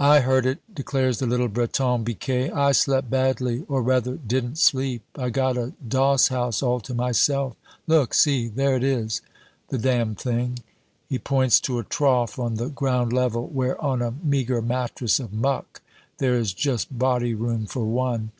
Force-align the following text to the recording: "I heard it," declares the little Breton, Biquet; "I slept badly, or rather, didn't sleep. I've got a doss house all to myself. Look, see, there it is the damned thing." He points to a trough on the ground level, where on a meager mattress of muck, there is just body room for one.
"I 0.00 0.18
heard 0.18 0.46
it," 0.46 0.58
declares 0.74 1.20
the 1.20 1.28
little 1.28 1.46
Breton, 1.46 2.02
Biquet; 2.02 2.50
"I 2.50 2.72
slept 2.72 3.08
badly, 3.08 3.64
or 3.68 3.80
rather, 3.80 4.16
didn't 4.16 4.58
sleep. 4.58 5.02
I've 5.16 5.34
got 5.34 5.56
a 5.56 5.74
doss 5.86 6.26
house 6.26 6.60
all 6.60 6.80
to 6.80 6.92
myself. 6.92 7.54
Look, 7.86 8.14
see, 8.14 8.48
there 8.48 8.74
it 8.74 8.82
is 8.82 9.20
the 9.68 9.78
damned 9.78 10.18
thing." 10.18 10.58
He 11.08 11.20
points 11.20 11.60
to 11.60 11.78
a 11.78 11.84
trough 11.84 12.36
on 12.40 12.56
the 12.56 12.68
ground 12.68 13.12
level, 13.12 13.46
where 13.46 13.80
on 13.80 14.02
a 14.02 14.12
meager 14.24 14.60
mattress 14.60 15.20
of 15.20 15.32
muck, 15.32 15.82
there 16.18 16.34
is 16.34 16.52
just 16.52 16.98
body 16.98 17.32
room 17.32 17.66
for 17.66 17.84
one. 17.84 18.32